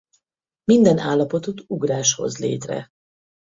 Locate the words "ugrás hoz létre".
1.67-2.89